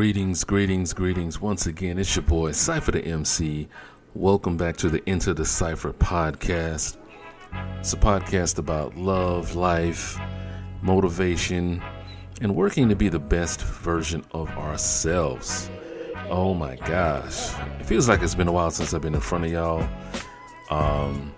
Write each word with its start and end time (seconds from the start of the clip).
Greetings, 0.00 0.44
greetings, 0.44 0.94
greetings. 0.94 1.42
Once 1.42 1.66
again, 1.66 1.98
it's 1.98 2.16
your 2.16 2.22
boy, 2.22 2.52
Cypher 2.52 2.92
Da 2.92 3.02
MC. 3.02 3.68
Welcome 4.14 4.56
back 4.56 4.78
to 4.78 4.88
the 4.88 5.06
Enter 5.06 5.34
da 5.34 5.44
Cypher 5.44 5.92
podcast. 5.92 6.96
It's 7.80 7.92
a 7.92 7.98
podcast 7.98 8.56
about 8.56 8.96
love, 8.96 9.56
life, 9.56 10.18
motivation, 10.80 11.82
and 12.40 12.56
working 12.56 12.88
to 12.88 12.96
be 12.96 13.10
the 13.10 13.18
best 13.18 13.60
version 13.60 14.24
of 14.32 14.48
ourselves. 14.56 15.70
Oh 16.30 16.54
my 16.54 16.76
gosh. 16.76 17.52
It 17.78 17.84
feels 17.84 18.08
like 18.08 18.22
it's 18.22 18.34
been 18.34 18.48
a 18.48 18.52
while 18.52 18.70
since 18.70 18.94
I've 18.94 19.02
been 19.02 19.14
in 19.14 19.20
front 19.20 19.44
of 19.44 19.52
y'all. 19.52 19.86
Um, 20.70 21.34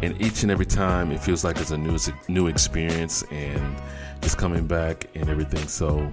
and 0.00 0.20
each 0.22 0.44
and 0.44 0.52
every 0.52 0.66
time 0.66 1.10
it 1.10 1.18
feels 1.18 1.42
like 1.42 1.56
it's 1.56 1.72
a 1.72 1.76
new 1.76 1.98
new 2.28 2.46
experience 2.46 3.24
and 3.32 3.76
just 4.20 4.38
coming 4.38 4.68
back 4.68 5.10
and 5.16 5.28
everything. 5.28 5.66
So 5.66 6.12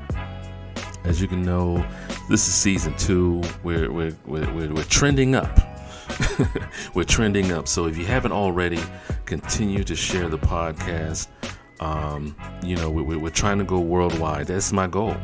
as 1.04 1.22
you 1.22 1.28
can 1.28 1.42
know, 1.42 1.86
this 2.30 2.48
is 2.48 2.54
season 2.54 2.96
two. 2.98 3.42
We're 3.64 3.92
we're 3.92 4.16
we're, 4.26 4.54
we're, 4.54 4.74
we're 4.74 4.84
trending 4.84 5.36
up. 5.36 5.60
we're 6.94 7.04
trending 7.04 7.52
up. 7.52 7.68
So 7.68 7.86
if 7.86 7.98
you 7.98 8.06
haven't 8.06 8.32
already, 8.32 8.80
continue 9.26 9.84
to 9.84 9.96
share 9.96 10.30
the 10.30 10.38
podcast. 10.38 11.28
Um, 11.80 12.36
you 12.62 12.76
know, 12.76 12.90
we, 12.90 13.16
we're 13.16 13.30
trying 13.30 13.58
to 13.60 13.64
go 13.64 13.80
worldwide. 13.80 14.48
That's 14.48 14.74
my 14.74 14.88
goal. 14.88 15.16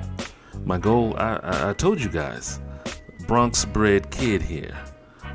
My 0.64 0.78
goal, 0.78 1.16
I, 1.18 1.36
I, 1.44 1.70
I 1.70 1.74
told 1.74 2.02
you 2.02 2.10
guys, 2.10 2.60
Bronx 3.28 3.66
bred 3.66 4.10
kid 4.10 4.42
here. 4.42 4.76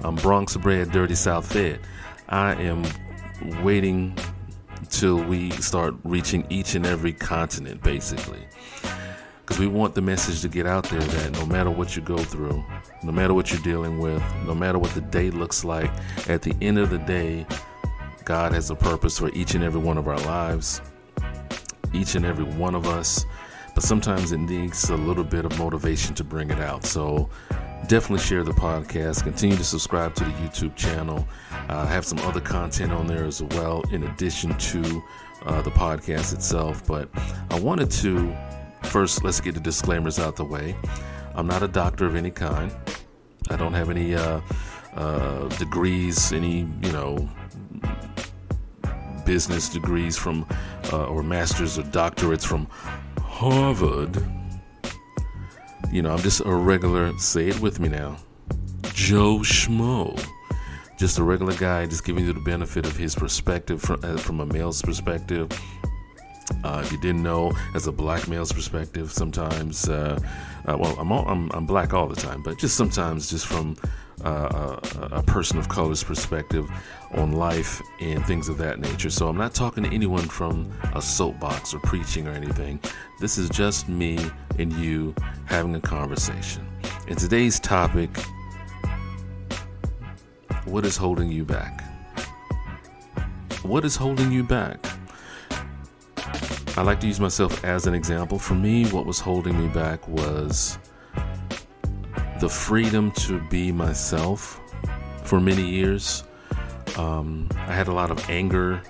I'm 0.02 0.16
Bronx 0.16 0.56
bred, 0.56 0.92
dirty 0.92 1.14
South 1.14 1.52
fed. 1.52 1.80
I 2.28 2.54
am 2.54 2.84
waiting 3.62 4.16
till 4.88 5.22
we 5.22 5.50
start 5.50 5.94
reaching 6.04 6.46
each 6.48 6.74
and 6.74 6.86
every 6.86 7.12
continent, 7.12 7.82
basically. 7.82 8.40
Because 9.50 9.58
we 9.58 9.66
want 9.66 9.96
the 9.96 10.00
message 10.00 10.42
to 10.42 10.48
get 10.48 10.64
out 10.64 10.84
there 10.90 11.00
that 11.00 11.32
no 11.32 11.44
matter 11.44 11.72
what 11.72 11.96
you 11.96 12.02
go 12.02 12.18
through, 12.18 12.64
no 13.02 13.10
matter 13.10 13.34
what 13.34 13.50
you're 13.50 13.60
dealing 13.62 13.98
with, 13.98 14.22
no 14.46 14.54
matter 14.54 14.78
what 14.78 14.92
the 14.92 15.00
day 15.00 15.28
looks 15.32 15.64
like, 15.64 15.90
at 16.28 16.42
the 16.42 16.54
end 16.60 16.78
of 16.78 16.90
the 16.90 16.98
day, 16.98 17.44
God 18.24 18.52
has 18.52 18.70
a 18.70 18.76
purpose 18.76 19.18
for 19.18 19.28
each 19.30 19.56
and 19.56 19.64
every 19.64 19.80
one 19.80 19.98
of 19.98 20.06
our 20.06 20.20
lives, 20.20 20.80
each 21.92 22.14
and 22.14 22.24
every 22.24 22.44
one 22.44 22.76
of 22.76 22.86
us. 22.86 23.26
But 23.74 23.82
sometimes 23.82 24.30
it 24.30 24.38
needs 24.38 24.88
a 24.88 24.96
little 24.96 25.24
bit 25.24 25.44
of 25.44 25.58
motivation 25.58 26.14
to 26.14 26.22
bring 26.22 26.52
it 26.52 26.60
out. 26.60 26.84
So 26.84 27.28
definitely 27.88 28.24
share 28.24 28.44
the 28.44 28.52
podcast. 28.52 29.24
Continue 29.24 29.56
to 29.56 29.64
subscribe 29.64 30.14
to 30.14 30.22
the 30.22 30.30
YouTube 30.30 30.76
channel. 30.76 31.26
Uh, 31.68 31.86
have 31.86 32.06
some 32.06 32.20
other 32.20 32.40
content 32.40 32.92
on 32.92 33.08
there 33.08 33.24
as 33.24 33.42
well, 33.42 33.82
in 33.90 34.04
addition 34.04 34.56
to 34.58 35.02
uh, 35.44 35.60
the 35.62 35.72
podcast 35.72 36.32
itself. 36.32 36.86
But 36.86 37.08
I 37.50 37.58
wanted 37.58 37.90
to 37.90 38.32
first, 38.82 39.24
let's 39.24 39.40
get 39.40 39.54
the 39.54 39.60
disclaimers 39.60 40.18
out 40.18 40.36
the 40.36 40.44
way. 40.44 40.74
I'm 41.34 41.46
not 41.46 41.62
a 41.62 41.68
doctor 41.68 42.06
of 42.06 42.16
any 42.16 42.30
kind. 42.30 42.72
I 43.48 43.56
don't 43.56 43.74
have 43.74 43.90
any 43.90 44.14
uh, 44.14 44.40
uh 44.94 45.48
degrees, 45.58 46.32
any, 46.32 46.68
you 46.82 46.92
know, 46.92 47.28
business 49.24 49.68
degrees 49.68 50.16
from, 50.16 50.46
uh, 50.92 51.06
or 51.06 51.22
masters 51.22 51.78
or 51.78 51.82
doctorates 51.82 52.44
from 52.44 52.66
Harvard. 53.22 54.20
You 55.92 56.02
know, 56.02 56.12
I'm 56.12 56.18
just 56.18 56.40
a 56.40 56.52
regular, 56.52 57.16
say 57.18 57.48
it 57.48 57.60
with 57.60 57.80
me 57.80 57.88
now, 57.88 58.16
Joe 58.92 59.38
Schmo. 59.38 60.20
Just 60.98 61.18
a 61.18 61.22
regular 61.22 61.54
guy, 61.54 61.86
just 61.86 62.04
giving 62.04 62.26
you 62.26 62.32
the 62.32 62.40
benefit 62.40 62.84
of 62.84 62.96
his 62.96 63.14
perspective 63.14 63.80
from, 63.80 64.00
uh, 64.02 64.18
from 64.18 64.40
a 64.40 64.46
male's 64.46 64.82
perspective. 64.82 65.48
Uh, 66.64 66.82
if 66.84 66.92
you 66.92 66.98
didn't 66.98 67.22
know, 67.22 67.52
as 67.74 67.86
a 67.86 67.92
black 67.92 68.28
male's 68.28 68.52
perspective, 68.52 69.10
sometimes, 69.10 69.88
uh, 69.88 70.18
uh 70.66 70.76
well, 70.78 70.96
I'm, 70.98 71.10
all, 71.12 71.26
I'm, 71.26 71.50
I'm 71.52 71.66
black 71.66 71.94
all 71.94 72.06
the 72.06 72.16
time, 72.16 72.42
but 72.42 72.58
just 72.58 72.76
sometimes, 72.76 73.30
just 73.30 73.46
from 73.46 73.76
uh, 74.24 74.76
a, 74.96 75.08
a, 75.12 75.22
person 75.22 75.58
of 75.58 75.68
color's 75.68 76.04
perspective 76.04 76.68
on 77.12 77.32
life 77.32 77.80
and 78.00 78.24
things 78.26 78.48
of 78.48 78.58
that 78.58 78.78
nature. 78.78 79.08
So 79.08 79.28
I'm 79.28 79.36
not 79.36 79.54
talking 79.54 79.84
to 79.84 79.90
anyone 79.94 80.28
from 80.28 80.70
a 80.94 81.00
soapbox 81.00 81.72
or 81.72 81.78
preaching 81.80 82.28
or 82.28 82.32
anything. 82.32 82.80
This 83.18 83.38
is 83.38 83.48
just 83.48 83.88
me 83.88 84.18
and 84.58 84.72
you 84.74 85.14
having 85.46 85.74
a 85.74 85.80
conversation. 85.80 86.66
And 87.08 87.18
today's 87.18 87.58
topic 87.58 88.10
what 90.66 90.84
is 90.84 90.96
holding 90.96 91.32
you 91.32 91.44
back? 91.44 91.82
What 93.62 93.84
is 93.84 93.96
holding 93.96 94.30
you 94.30 94.44
back? 94.44 94.78
I 96.80 96.82
like 96.82 96.98
to 97.00 97.06
use 97.06 97.20
myself 97.20 97.62
as 97.62 97.86
an 97.86 97.92
example. 97.92 98.38
For 98.38 98.54
me, 98.54 98.86
what 98.86 99.04
was 99.04 99.20
holding 99.20 99.60
me 99.60 99.68
back 99.68 100.08
was 100.08 100.78
the 102.40 102.48
freedom 102.48 103.10
to 103.16 103.38
be 103.50 103.70
myself 103.70 104.58
for 105.22 105.40
many 105.40 105.60
years. 105.60 106.24
Um, 106.96 107.50
I 107.54 107.74
had 107.74 107.88
a 107.88 107.92
lot 107.92 108.10
of 108.10 108.30
anger 108.30 108.80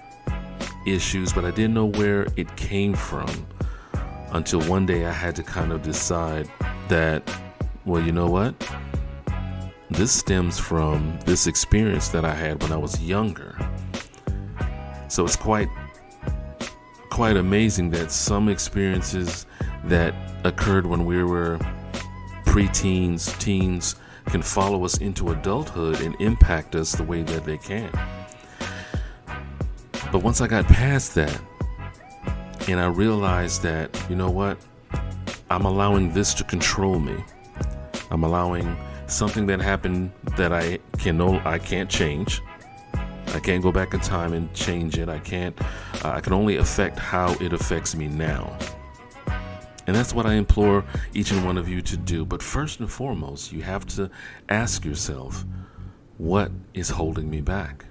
issues, 0.87 1.33
but 1.33 1.45
I 1.45 1.51
didn't 1.51 1.75
know 1.75 1.87
where 1.87 2.29
it 2.37 2.55
came 2.55 2.95
from 2.95 3.29
until 4.31 4.61
one 4.69 4.87
day 4.87 5.05
I 5.05 5.13
had 5.13 5.35
to 5.35 5.43
kind 5.43 5.73
of 5.73 5.83
decide 5.83 6.49
that, 6.87 7.29
well, 7.87 8.01
you 8.01 8.13
know 8.13 8.29
what? 8.29 8.55
This 9.91 10.13
stems 10.13 10.61
from 10.61 11.19
this 11.27 11.49
experience 11.49 12.11
that 12.11 12.25
I 12.25 12.35
had 12.35 12.63
when 12.63 12.71
I 12.71 12.77
was 12.77 13.03
younger. 13.03 13.59
So 15.09 15.25
it's 15.25 15.35
quite 15.35 15.67
quite 17.21 17.37
amazing 17.37 17.91
that 17.91 18.11
some 18.11 18.49
experiences 18.49 19.45
that 19.85 20.15
occurred 20.45 20.87
when 20.87 21.05
we 21.05 21.23
were 21.23 21.59
preteens, 22.47 23.39
teens 23.39 23.97
can 24.25 24.41
follow 24.41 24.87
us 24.87 24.97
into 24.97 25.29
adulthood 25.29 26.01
and 26.01 26.19
impact 26.19 26.75
us 26.75 26.93
the 26.93 27.03
way 27.03 27.23
that 27.23 27.45
they 27.45 27.59
can. 27.59 27.91
But 30.11 30.23
once 30.23 30.41
I 30.41 30.47
got 30.47 30.65
past 30.65 31.15
that, 31.17 31.39
and 32.67 32.81
I 32.81 32.87
realized 32.87 33.61
that, 33.65 33.95
you 34.09 34.17
know 34.17 34.31
what? 34.31 34.57
I'm 35.51 35.67
allowing 35.67 36.15
this 36.15 36.33
to 36.33 36.45
control 36.45 36.99
me. 36.99 37.23
I'm 38.11 38.25
allowing 38.25 38.79
something 39.09 39.45
that 39.49 39.61
happened 39.61 40.11
that 40.39 40.55
I 40.55 40.79
can 40.97 41.19
no 41.19 41.39
I 41.45 41.59
can't 41.59 41.91
change. 41.91 42.41
I 43.33 43.41
can't 43.41 43.63
go 43.63 43.71
back 43.71 43.95
in 43.95 44.01
time 44.01 44.33
and 44.33 44.53
change 44.55 44.99
it. 44.99 45.09
I 45.09 45.19
can't 45.19 45.59
uh, 46.05 46.11
I 46.11 46.21
can 46.21 46.33
only 46.33 46.57
affect 46.57 46.99
how 46.99 47.33
it 47.35 47.53
affects 47.53 47.95
me 47.95 48.09
now. 48.09 48.57
And 49.87 49.97
that's 49.97 50.15
what 50.15 50.27
I 50.27 50.35
implore 50.35 50.85
each 51.15 51.33
and 51.33 51.45
one 51.45 51.59
of 51.59 51.69
you 51.69 51.83
to 51.83 51.97
do. 51.97 52.25
But 52.25 52.43
first 52.43 52.81
and 52.81 52.91
foremost, 52.91 53.53
you 53.53 53.63
have 53.63 53.87
to 53.89 54.11
ask 54.49 54.85
yourself, 54.85 55.45
what 56.19 56.53
is 56.75 56.91
holding 56.91 57.29
me 57.29 57.41
back? 57.41 57.87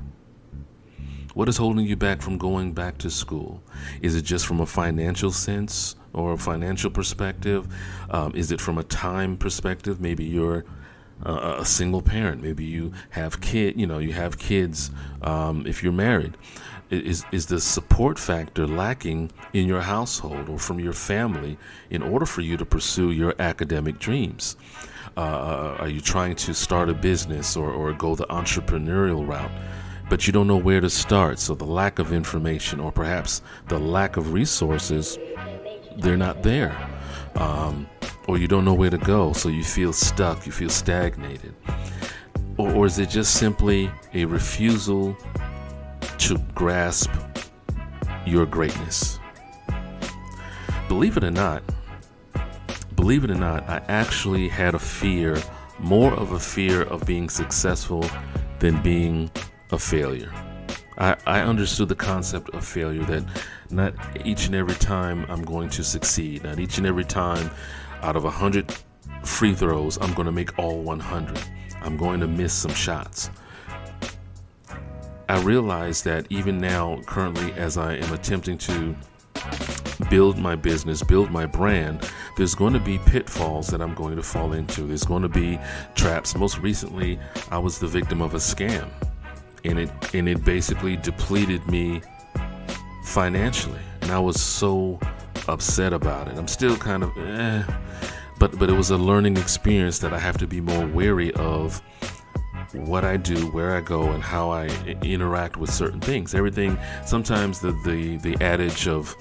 What 1.33 1.49
is 1.49 1.57
holding 1.57 1.85
you 1.85 1.95
back 1.95 2.21
from 2.21 2.37
going 2.37 2.73
back 2.73 2.97
to 2.99 3.09
school? 3.09 3.61
Is 4.01 4.15
it 4.15 4.23
just 4.23 4.45
from 4.45 4.61
a 4.61 4.65
financial 4.65 5.31
sense 5.31 5.95
or 6.13 6.33
a 6.33 6.37
financial 6.37 6.89
perspective? 6.89 7.67
Um, 8.09 8.33
is 8.35 8.51
it 8.51 8.61
from 8.61 8.77
a 8.77 8.83
time 8.83 9.37
perspective? 9.37 9.99
Maybe 9.99 10.25
you're 10.25 10.65
a 11.23 11.65
single 11.65 12.01
parent. 12.01 12.41
Maybe 12.41 12.63
you 12.63 12.93
have 13.11 13.41
kid. 13.41 13.79
You 13.79 13.87
know, 13.87 13.99
you 13.99 14.13
have 14.13 14.37
kids. 14.37 14.91
Um, 15.21 15.65
if 15.67 15.83
you're 15.83 15.93
married, 15.93 16.37
is 16.89 17.25
is 17.31 17.45
the 17.47 17.59
support 17.59 18.17
factor 18.17 18.65
lacking 18.65 19.31
in 19.53 19.67
your 19.67 19.81
household 19.81 20.49
or 20.49 20.57
from 20.57 20.79
your 20.79 20.93
family 20.93 21.57
in 21.89 22.01
order 22.01 22.25
for 22.25 22.41
you 22.41 22.57
to 22.57 22.65
pursue 22.65 23.11
your 23.11 23.35
academic 23.39 23.99
dreams? 23.99 24.55
Uh, 25.17 25.21
uh, 25.21 25.77
are 25.79 25.89
you 25.89 25.99
trying 25.99 26.35
to 26.35 26.53
start 26.53 26.89
a 26.89 26.93
business 26.93 27.57
or, 27.57 27.71
or 27.71 27.91
go 27.93 28.15
the 28.15 28.25
entrepreneurial 28.27 29.27
route? 29.27 29.51
But 30.09 30.25
you 30.25 30.33
don't 30.33 30.47
know 30.47 30.57
where 30.57 30.81
to 30.81 30.89
start, 30.89 31.39
so 31.39 31.53
the 31.53 31.65
lack 31.65 31.99
of 31.99 32.11
information 32.11 32.79
or 32.79 32.91
perhaps 32.91 33.41
the 33.67 33.77
lack 33.77 34.17
of 34.17 34.33
resources, 34.33 35.19
they're 35.97 36.17
not 36.17 36.41
there. 36.41 36.75
Um, 37.35 37.87
or 38.29 38.37
you 38.37 38.47
don't 38.47 38.63
know 38.63 38.75
where 38.75 38.91
to 38.91 38.97
go, 38.99 39.33
so 39.33 39.49
you 39.49 39.63
feel 39.63 39.91
stuck, 39.91 40.45
you 40.45 40.51
feel 40.51 40.69
stagnated. 40.69 41.51
Or, 42.57 42.71
or 42.71 42.85
is 42.85 42.99
it 42.99 43.09
just 43.09 43.33
simply 43.33 43.89
a 44.13 44.25
refusal 44.25 45.17
to 46.19 46.37
grasp 46.53 47.09
your 48.27 48.45
greatness. 48.45 49.19
Believe 50.87 51.17
it 51.17 51.23
or 51.23 51.31
not, 51.31 51.63
believe 52.95 53.23
it 53.23 53.31
or 53.31 53.35
not, 53.35 53.67
I 53.67 53.81
actually 53.87 54.47
had 54.47 54.75
a 54.75 54.79
fear, 54.79 55.41
more 55.79 56.13
of 56.13 56.33
a 56.33 56.39
fear 56.39 56.83
of 56.83 57.07
being 57.07 57.29
successful 57.29 58.05
than 58.59 58.79
being 58.83 59.31
a 59.71 59.79
failure. 59.79 60.31
I, 60.99 61.15
I 61.25 61.39
understood 61.41 61.89
the 61.89 61.95
concept 61.95 62.49
of 62.51 62.63
failure 62.63 63.03
that 63.05 63.23
not 63.71 63.95
each 64.23 64.45
and 64.45 64.55
every 64.55 64.75
time 64.75 65.25
I'm 65.29 65.43
going 65.43 65.69
to 65.69 65.83
succeed, 65.83 66.43
not 66.43 66.59
each 66.59 66.77
and 66.77 66.85
every 66.85 67.05
time 67.05 67.49
out 68.01 68.15
of 68.15 68.25
a 68.25 68.29
hundred 68.29 68.73
free 69.23 69.53
throws, 69.53 69.97
I'm 70.01 70.13
going 70.13 70.25
to 70.25 70.31
make 70.31 70.57
all 70.57 70.81
100. 70.81 71.39
I'm 71.81 71.97
going 71.97 72.19
to 72.19 72.27
miss 72.27 72.53
some 72.53 72.73
shots. 72.73 73.29
I 75.27 75.39
realize 75.41 76.01
that 76.03 76.25
even 76.29 76.57
now, 76.57 77.01
currently, 77.05 77.53
as 77.53 77.77
I 77.77 77.95
am 77.95 78.13
attempting 78.13 78.57
to 78.59 78.95
build 80.09 80.39
my 80.39 80.55
business, 80.55 81.03
build 81.03 81.29
my 81.29 81.45
brand, 81.45 82.09
there's 82.35 82.55
going 82.55 82.73
to 82.73 82.79
be 82.79 82.97
pitfalls 82.99 83.67
that 83.67 83.81
I'm 83.81 83.93
going 83.93 84.15
to 84.15 84.23
fall 84.23 84.53
into. 84.53 84.83
There's 84.83 85.03
going 85.03 85.21
to 85.21 85.29
be 85.29 85.59
traps. 85.93 86.35
Most 86.35 86.57
recently, 86.57 87.19
I 87.51 87.59
was 87.59 87.79
the 87.79 87.87
victim 87.87 88.21
of 88.21 88.33
a 88.33 88.37
scam, 88.37 88.89
and 89.63 89.79
it 89.79 89.89
and 90.15 90.27
it 90.27 90.43
basically 90.43 90.95
depleted 90.95 91.67
me 91.67 92.01
financially, 93.03 93.81
and 94.01 94.11
I 94.11 94.19
was 94.19 94.41
so 94.41 94.99
upset 95.49 95.93
about 95.93 96.27
it. 96.27 96.37
I'm 96.37 96.47
still 96.47 96.77
kind 96.77 97.03
of, 97.03 97.17
eh, 97.17 97.63
but 98.39 98.57
but 98.57 98.69
it 98.69 98.73
was 98.73 98.91
a 98.91 98.97
learning 98.97 99.37
experience 99.37 99.99
that 99.99 100.13
I 100.13 100.19
have 100.19 100.37
to 100.37 100.47
be 100.47 100.61
more 100.61 100.85
wary 100.87 101.33
of 101.33 101.81
what 102.73 103.03
I 103.03 103.17
do, 103.17 103.47
where 103.51 103.75
I 103.75 103.81
go, 103.81 104.03
and 104.11 104.23
how 104.23 104.51
I 104.51 104.67
interact 105.01 105.57
with 105.57 105.71
certain 105.71 105.99
things. 105.99 106.35
Everything. 106.35 106.77
Sometimes 107.05 107.59
the 107.59 107.71
the 107.83 108.17
the 108.17 108.43
adage 108.43 108.87
of 108.87 109.15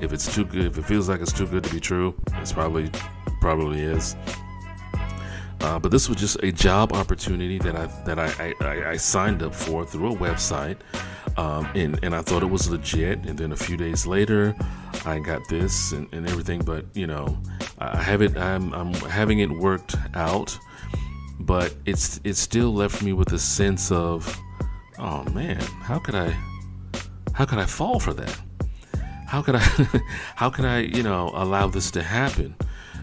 if 0.00 0.12
it's 0.12 0.32
too 0.34 0.44
good, 0.44 0.66
if 0.66 0.78
it 0.78 0.84
feels 0.84 1.08
like 1.08 1.20
it's 1.20 1.32
too 1.32 1.46
good 1.46 1.64
to 1.64 1.70
be 1.70 1.80
true, 1.80 2.14
it's 2.34 2.52
probably 2.52 2.90
probably 3.40 3.80
is. 3.80 4.16
Uh, 5.64 5.78
but 5.78 5.90
this 5.90 6.10
was 6.10 6.18
just 6.18 6.36
a 6.42 6.52
job 6.52 6.92
opportunity 6.92 7.58
that 7.58 7.74
I 7.74 7.86
that 8.04 8.18
I, 8.18 8.52
I, 8.60 8.90
I 8.90 8.96
signed 8.98 9.42
up 9.42 9.54
for 9.54 9.86
through 9.86 10.12
a 10.12 10.16
website, 10.16 10.76
um, 11.38 11.66
and 11.74 11.98
and 12.04 12.14
I 12.14 12.20
thought 12.20 12.42
it 12.42 12.50
was 12.50 12.68
legit. 12.68 13.24
And 13.24 13.38
then 13.38 13.50
a 13.50 13.56
few 13.56 13.78
days 13.78 14.06
later, 14.06 14.54
I 15.06 15.20
got 15.20 15.40
this 15.48 15.92
and, 15.92 16.06
and 16.12 16.28
everything. 16.28 16.60
But 16.62 16.84
you 16.92 17.06
know, 17.06 17.38
I 17.78 17.96
have 18.02 18.20
it. 18.20 18.36
I'm 18.36 18.74
I'm 18.74 18.92
having 18.92 19.38
it 19.38 19.50
worked 19.50 19.96
out, 20.12 20.54
but 21.40 21.74
it's 21.86 22.20
it 22.24 22.34
still 22.34 22.74
left 22.74 23.02
me 23.02 23.14
with 23.14 23.32
a 23.32 23.38
sense 23.38 23.90
of, 23.90 24.38
oh 24.98 25.24
man, 25.30 25.62
how 25.80 25.98
could 25.98 26.14
I, 26.14 26.36
how 27.32 27.46
could 27.46 27.58
I 27.58 27.64
fall 27.64 27.98
for 27.98 28.12
that? 28.12 28.38
how 29.26 29.40
could 29.40 29.56
I 29.56 29.60
how 30.36 30.50
can 30.50 30.66
I, 30.66 30.80
you 30.80 31.02
know, 31.02 31.30
allow 31.34 31.68
this 31.68 31.90
to 31.92 32.02
happen? 32.02 32.54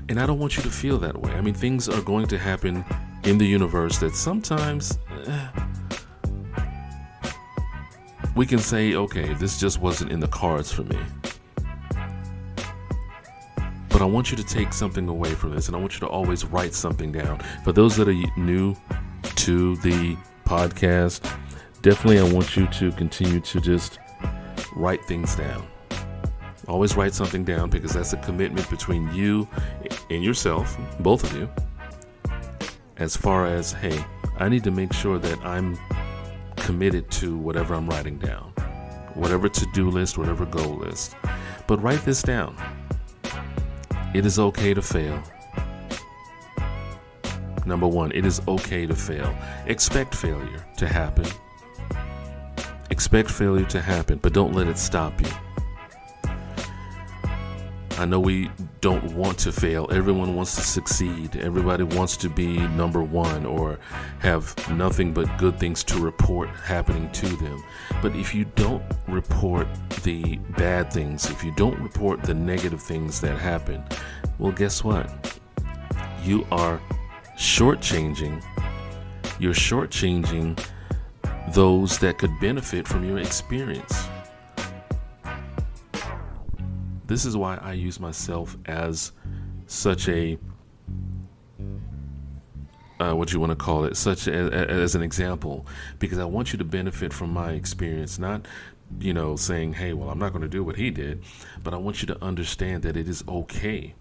And 0.09 0.19
I 0.19 0.25
don't 0.25 0.39
want 0.39 0.57
you 0.57 0.63
to 0.63 0.69
feel 0.69 0.98
that 1.00 1.15
way. 1.15 1.31
I 1.31 1.42
mean, 1.42 1.53
things 1.53 1.88
are 1.88 2.01
going 2.01 2.27
to 2.27 2.38
happen 2.38 2.83
in 3.24 3.38
the 3.38 3.45
universe 3.45 3.98
that 4.00 4.15
sometimes 4.15 4.98
eh, 5.27 5.48
we 8.36 8.45
can 8.45 8.59
say, 8.59 8.95
okay, 8.95 9.33
this 9.36 9.59
just 9.59 9.80
wasn't 9.80 10.12
in 10.12 10.19
the 10.19 10.27
cards 10.27 10.71
for 10.71 10.83
me. 10.83 10.98
But 13.89 14.01
I 14.01 14.06
want 14.06 14.31
you 14.31 14.38
to 14.38 14.44
take 14.44 14.74
something 14.74 15.07
away 15.07 15.33
from 15.33 15.53
this, 15.53 15.68
and 15.68 15.75
I 15.75 15.80
want 15.80 15.94
you 15.94 16.00
to 16.00 16.07
always 16.07 16.45
write 16.45 16.74
something 16.74 17.12
down. 17.12 17.39
For 17.63 17.71
those 17.74 17.95
that 17.98 18.07
are 18.07 18.39
new 18.39 18.75
to 19.36 19.75
the 19.77 20.15
podcast, 20.45 21.21
definitely 21.81 22.19
I 22.19 22.33
want 22.33 22.56
you 22.56 22.68
to 22.68 22.92
continue 22.94 23.42
to 23.42 23.62
just 23.62 24.00
write 24.75 25.03
things 25.06 25.36
down. 25.36 25.68
Always 26.68 26.95
write 26.95 27.13
something 27.13 27.44
down 27.44 27.69
because 27.69 27.94
that's 27.94 28.13
a 28.13 28.18
commitment 28.18 28.69
between 28.69 29.13
you 29.13 29.48
and 30.16 30.24
yourself, 30.24 30.78
both 31.00 31.24
of 31.24 31.36
you, 31.36 31.50
as 32.98 33.16
far 33.16 33.46
as, 33.46 33.72
hey, 33.72 34.04
I 34.38 34.50
need 34.50 34.63
to 34.66 34.72
make 34.72 34.94
sure 34.94 35.18
that 35.18 35.40
I'm 35.40 35.78
committed 36.58 37.10
to 37.12 37.38
whatever 37.38 37.74
I'm 37.74 37.90
writing 37.90 38.18
down, 38.18 38.54
whatever 39.13 39.50
to 39.50 39.66
do 39.74 39.90
list, 39.90 40.18
whatever 40.18 40.46
goal 40.46 40.75
list. 40.75 41.16
But 41.68 41.81
write 41.81 42.04
this 42.06 42.22
down. 42.22 42.56
It 44.13 44.25
is 44.25 44.38
okay 44.40 44.74
to 44.74 44.81
fail. 44.81 45.22
Number 47.66 47.88
one, 47.88 48.12
it 48.12 48.25
is 48.25 48.42
okay 48.48 48.86
to 48.86 48.96
fail. 48.96 49.34
Expect 49.68 50.13
failure 50.13 50.66
to 50.78 50.88
happen. 50.88 51.25
Expect 52.90 53.31
failure 53.31 53.66
to 53.68 53.80
happen, 53.80 54.19
but 54.22 54.34
don't 54.34 54.54
let 54.54 54.68
it 54.68 54.78
stop 54.78 55.22
you. 55.22 55.30
I 57.98 58.06
know 58.06 58.19
we 58.19 58.50
don't 58.81 59.13
want 59.13 59.38
to 59.38 59.51
fail. 59.51 59.88
Everyone 59.92 60.36
wants 60.36 60.56
to 60.56 60.62
succeed. 60.62 61.36
Everybody 61.36 61.83
wants 61.83 62.18
to 62.18 62.30
be 62.30 62.57
number 62.69 63.04
one 63.04 63.45
or 63.45 63.80
have 64.19 64.56
nothing 64.72 65.13
but 65.13 65.38
good 65.38 65.60
things 65.60 65.83
to 65.86 66.00
report 66.00 66.50
happening 66.50 67.12
to 67.12 67.28
them. 67.28 67.63
But 68.01 68.16
if 68.16 68.33
you 68.33 68.45
don't 68.56 68.83
report 69.07 69.68
the 70.01 70.38
bad 70.57 70.92
things, 70.92 71.30
if 71.30 71.44
you 71.44 71.54
don't 71.56 71.80
report 71.80 72.24
the 72.24 72.33
negative 72.33 72.81
things 72.81 73.22
that 73.22 73.38
happen, 73.38 73.83
well, 74.39 74.51
guess 74.51 74.84
what? 74.84 75.39
You 76.24 76.48
are 76.51 76.81
shortchanging. 77.38 78.44
You're 79.39 79.54
shortchanging 79.54 80.60
those 81.54 82.00
that 82.00 82.18
could 82.18 82.31
benefit 82.39 82.88
from 82.88 83.07
your 83.07 83.19
experience. 83.19 84.07
This 87.12 87.25
is 87.25 87.36
why 87.36 87.58
I 87.58 87.74
use 87.74 88.00
myself 88.00 88.56
as 88.68 89.12
such 89.68 90.08
a 90.08 90.40
uh, 93.02 93.13
what 93.13 93.34
you 93.34 93.40
want 93.42 93.50
to 93.50 93.56
call 93.58 93.84
it, 93.84 93.98
such 93.98 94.28
a, 94.28 94.48
a, 94.48 94.81
as 94.81 94.96
an 94.96 95.02
example, 95.02 95.66
because 96.00 96.19
I 96.19 96.24
want 96.24 96.54
you 96.54 96.58
to 96.60 96.63
benefit 96.63 97.12
from 97.12 97.34
my 97.34 97.52
experience, 97.52 98.18
not 98.18 98.48
you 98.98 99.13
know 99.13 99.36
saying, 99.36 99.74
"Hey, 99.74 99.92
well, 99.92 100.10
I'm 100.10 100.19
not 100.19 100.31
going 100.31 100.44
to 100.44 100.48
do 100.48 100.63
what 100.63 100.78
he 100.78 100.90
did," 100.90 101.22
but 101.62 101.74
I 101.74 101.78
want 101.78 102.02
you 102.02 102.08
to 102.08 102.24
understand 102.24 102.84
that 102.84 102.96
it 102.96 103.10
is 103.10 103.25
okay 103.28 103.94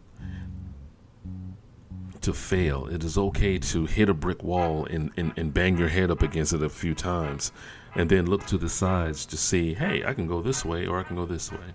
to 2.20 2.32
fail. 2.32 2.86
It 2.86 3.02
is 3.02 3.18
okay 3.18 3.58
to 3.58 3.86
hit 3.86 4.08
a 4.08 4.14
brick 4.14 4.44
wall 4.44 4.84
and, 4.84 5.10
and, 5.16 5.32
and 5.36 5.52
bang 5.52 5.76
your 5.76 5.88
head 5.88 6.12
up 6.12 6.22
against 6.22 6.52
it 6.52 6.62
a 6.62 6.68
few 6.68 6.94
times, 6.94 7.50
and 7.96 8.08
then 8.08 8.26
look 8.26 8.46
to 8.46 8.56
the 8.56 8.68
sides 8.68 9.26
to 9.26 9.36
see, 9.36 9.74
"Hey, 9.74 10.04
I 10.04 10.14
can 10.14 10.28
go 10.28 10.40
this 10.40 10.64
way 10.64 10.86
or 10.86 11.00
I 11.00 11.02
can 11.02 11.16
go 11.16 11.26
this 11.26 11.50
way." 11.50 11.74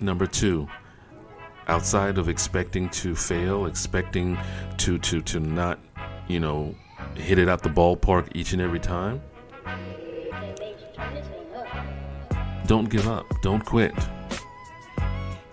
Number 0.00 0.26
two, 0.26 0.68
outside 1.68 2.18
of 2.18 2.28
expecting 2.28 2.88
to 2.90 3.14
fail, 3.14 3.66
expecting 3.66 4.38
to 4.78 4.98
to 4.98 5.20
to 5.22 5.40
not, 5.40 5.78
you 6.28 6.40
know, 6.40 6.74
hit 7.14 7.38
it 7.38 7.48
out 7.48 7.62
the 7.62 7.68
ballpark 7.68 8.28
each 8.34 8.52
and 8.52 8.60
every 8.60 8.80
time. 8.80 9.20
Don't 12.66 12.88
give 12.88 13.08
up. 13.08 13.26
Don't 13.42 13.64
quit. 13.64 13.94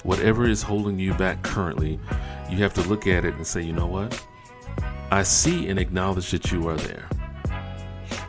Whatever 0.03 0.47
is 0.47 0.61
holding 0.61 0.97
you 0.97 1.13
back 1.15 1.43
currently, 1.43 1.99
you 2.49 2.57
have 2.57 2.73
to 2.75 2.81
look 2.83 3.07
at 3.07 3.25
it 3.25 3.35
and 3.35 3.45
say, 3.45 3.61
you 3.61 3.73
know 3.73 3.87
what? 3.87 4.23
I 5.11 5.23
see 5.23 5.67
and 5.67 5.79
acknowledge 5.79 6.31
that 6.31 6.51
you 6.51 6.67
are 6.69 6.77
there. 6.77 7.09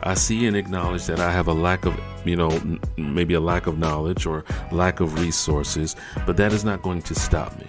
I 0.03 0.15
see 0.15 0.47
and 0.47 0.55
acknowledge 0.55 1.05
that 1.05 1.19
I 1.19 1.31
have 1.31 1.47
a 1.47 1.53
lack 1.53 1.85
of, 1.85 1.99
you 2.25 2.35
know, 2.35 2.79
maybe 2.97 3.35
a 3.35 3.39
lack 3.39 3.67
of 3.67 3.77
knowledge 3.77 4.25
or 4.25 4.43
lack 4.71 4.99
of 4.99 5.19
resources, 5.19 5.95
but 6.25 6.37
that 6.37 6.53
is 6.53 6.65
not 6.65 6.81
going 6.81 7.01
to 7.03 7.15
stop 7.15 7.57
me. 7.59 7.67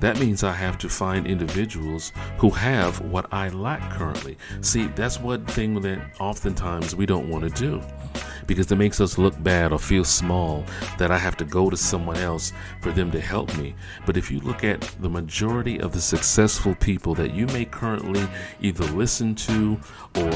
That 0.00 0.20
means 0.20 0.44
I 0.44 0.52
have 0.52 0.78
to 0.78 0.88
find 0.88 1.26
individuals 1.26 2.12
who 2.38 2.50
have 2.50 3.00
what 3.00 3.32
I 3.32 3.48
lack 3.48 3.90
currently. 3.90 4.36
See, 4.60 4.88
that's 4.88 5.18
one 5.18 5.44
thing 5.46 5.80
that 5.80 5.98
oftentimes 6.20 6.94
we 6.94 7.06
don't 7.06 7.28
want 7.28 7.44
to 7.44 7.50
do 7.50 7.82
because 8.46 8.70
it 8.70 8.76
makes 8.76 9.00
us 9.00 9.18
look 9.18 9.40
bad 9.42 9.72
or 9.72 9.78
feel 9.78 10.04
small 10.04 10.64
that 10.98 11.10
I 11.10 11.18
have 11.18 11.36
to 11.38 11.44
go 11.44 11.70
to 11.70 11.76
someone 11.76 12.16
else 12.16 12.52
for 12.80 12.92
them 12.92 13.10
to 13.12 13.20
help 13.20 13.56
me. 13.56 13.74
But 14.04 14.16
if 14.16 14.30
you 14.30 14.40
look 14.40 14.64
at 14.64 14.80
the 15.00 15.08
majority 15.08 15.80
of 15.80 15.92
the 15.92 16.00
successful 16.00 16.74
people 16.76 17.14
that 17.14 17.34
you 17.34 17.46
may 17.46 17.64
currently 17.64 18.26
either 18.60 18.84
listen 18.92 19.34
to 19.34 19.78
or 20.16 20.30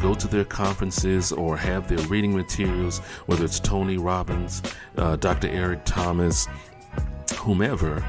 go 0.00 0.14
to 0.14 0.28
their 0.28 0.44
conferences 0.44 1.32
or 1.32 1.56
have 1.56 1.88
their 1.88 2.04
reading 2.06 2.34
materials, 2.34 2.98
whether 3.26 3.44
it's 3.44 3.60
Tony 3.60 3.98
Robbins, 3.98 4.62
uh, 4.96 5.16
Dr. 5.16 5.48
Eric 5.48 5.80
Thomas, 5.84 6.48
whomever, 7.36 8.04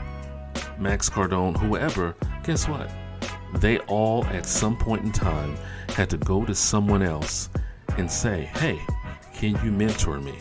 Max 0.78 1.10
Cardone, 1.10 1.58
whoever, 1.58 2.16
guess 2.44 2.68
what? 2.68 2.90
They 3.56 3.78
all 3.80 4.26
at 4.26 4.46
some 4.46 4.78
point 4.78 5.04
in 5.04 5.12
time 5.12 5.56
had 5.90 6.10
to 6.10 6.18
go 6.18 6.44
to 6.46 6.56
someone 6.56 7.04
else 7.04 7.50
and 7.98 8.10
say, 8.10 8.50
hey, 8.56 8.80
can 9.52 9.66
you 9.66 9.72
mentor 9.74 10.22
me? 10.22 10.36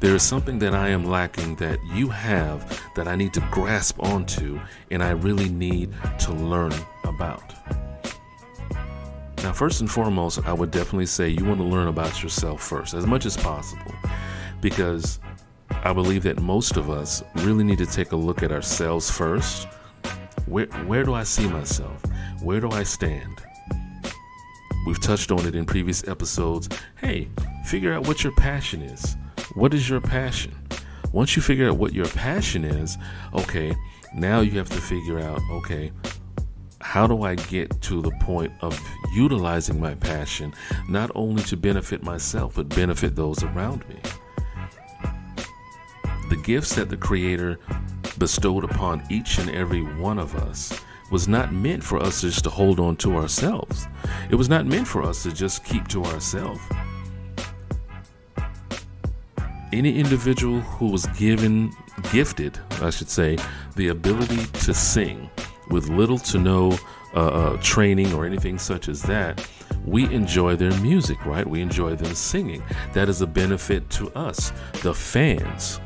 There 0.00 0.14
is 0.14 0.22
something 0.22 0.58
that 0.58 0.74
I 0.74 0.90
am 0.90 1.06
lacking 1.06 1.56
that 1.56 1.78
you 1.94 2.10
have 2.10 2.82
that 2.96 3.08
I 3.08 3.16
need 3.16 3.32
to 3.32 3.40
grasp 3.50 3.98
onto 4.02 4.60
and 4.90 5.02
I 5.02 5.12
really 5.12 5.48
need 5.48 5.94
to 6.18 6.34
learn 6.34 6.74
about. 7.04 7.54
Now, 9.38 9.54
first 9.54 9.80
and 9.80 9.90
foremost, 9.90 10.46
I 10.46 10.52
would 10.52 10.70
definitely 10.70 11.06
say 11.06 11.30
you 11.30 11.46
want 11.46 11.60
to 11.60 11.64
learn 11.64 11.88
about 11.88 12.22
yourself 12.22 12.62
first, 12.62 12.92
as 12.92 13.06
much 13.06 13.24
as 13.24 13.38
possible, 13.38 13.94
because 14.60 15.18
I 15.70 15.94
believe 15.94 16.24
that 16.24 16.42
most 16.42 16.76
of 16.76 16.90
us 16.90 17.22
really 17.36 17.64
need 17.64 17.78
to 17.78 17.86
take 17.86 18.12
a 18.12 18.16
look 18.16 18.42
at 18.42 18.52
ourselves 18.52 19.10
first. 19.10 19.66
Where, 20.44 20.66
where 20.84 21.04
do 21.04 21.14
I 21.14 21.22
see 21.22 21.48
myself? 21.48 22.02
Where 22.42 22.60
do 22.60 22.70
I 22.70 22.82
stand? 22.82 23.42
We've 24.86 25.00
touched 25.00 25.30
on 25.30 25.46
it 25.46 25.54
in 25.54 25.64
previous 25.64 26.06
episodes. 26.08 26.68
Hey, 26.96 27.28
figure 27.64 27.92
out 27.92 28.06
what 28.06 28.24
your 28.24 28.32
passion 28.34 28.82
is. 28.82 29.16
What 29.54 29.74
is 29.74 29.88
your 29.88 30.00
passion? 30.00 30.54
Once 31.12 31.36
you 31.36 31.42
figure 31.42 31.68
out 31.68 31.76
what 31.76 31.92
your 31.92 32.06
passion 32.06 32.64
is, 32.64 32.96
okay, 33.34 33.74
now 34.14 34.40
you 34.40 34.52
have 34.52 34.68
to 34.70 34.80
figure 34.80 35.20
out, 35.20 35.40
okay, 35.50 35.92
how 36.80 37.06
do 37.06 37.22
I 37.22 37.36
get 37.36 37.80
to 37.82 38.02
the 38.02 38.10
point 38.20 38.52
of 38.60 38.78
utilizing 39.14 39.80
my 39.80 39.94
passion 39.94 40.52
not 40.88 41.10
only 41.14 41.42
to 41.44 41.56
benefit 41.56 42.02
myself, 42.02 42.56
but 42.56 42.68
benefit 42.68 43.14
those 43.14 43.42
around 43.44 43.88
me? 43.88 44.00
The 46.28 46.36
gifts 46.42 46.74
that 46.74 46.88
the 46.88 46.96
Creator 46.96 47.58
bestowed 48.18 48.64
upon 48.64 49.02
each 49.10 49.38
and 49.38 49.50
every 49.50 49.82
one 49.82 50.18
of 50.18 50.34
us 50.34 50.72
was 51.12 51.28
not 51.28 51.52
meant 51.52 51.84
for 51.84 52.02
us 52.02 52.22
just 52.22 52.42
to 52.44 52.50
hold 52.50 52.80
on 52.80 52.96
to 52.96 53.16
ourselves. 53.16 53.86
It 54.30 54.34
was 54.34 54.48
not 54.48 54.64
meant 54.64 54.88
for 54.88 55.02
us 55.02 55.22
to 55.24 55.30
just 55.32 55.62
keep 55.62 55.86
to 55.88 56.02
ourselves. 56.04 56.60
Any 59.72 59.98
individual 59.98 60.60
who 60.60 60.88
was 60.88 61.04
given, 61.18 61.70
gifted, 62.10 62.58
I 62.80 62.88
should 62.88 63.10
say, 63.10 63.36
the 63.76 63.88
ability 63.88 64.46
to 64.64 64.72
sing 64.74 65.30
with 65.68 65.88
little 65.88 66.18
to 66.18 66.38
no 66.38 66.78
uh, 67.14 67.18
uh, 67.18 67.56
training 67.58 68.14
or 68.14 68.24
anything 68.24 68.58
such 68.58 68.88
as 68.88 69.02
that, 69.02 69.46
we 69.84 70.04
enjoy 70.14 70.56
their 70.56 70.78
music, 70.80 71.24
right? 71.26 71.46
We 71.46 71.60
enjoy 71.60 71.94
them 71.94 72.14
singing. 72.14 72.62
That 72.94 73.10
is 73.10 73.20
a 73.20 73.26
benefit 73.26 73.88
to 73.90 74.10
us, 74.12 74.50
the 74.82 74.94
fans, 74.94 75.78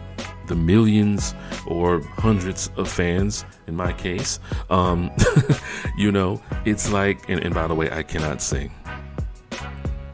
the 0.47 0.55
millions 0.55 1.35
or 1.67 2.01
hundreds 2.01 2.71
of 2.77 2.89
fans 2.89 3.45
in 3.67 3.77
my 3.77 3.93
case. 3.93 4.41
Um, 4.71 5.11
you 5.99 6.13
know, 6.13 6.43
it's 6.65 6.91
like, 6.91 7.29
and, 7.29 7.41
and 7.41 7.55
by 7.55 7.67
the 7.67 7.75
way, 7.75 7.91
I 7.91 8.03
cannot 8.03 8.43
sing. 8.43 8.73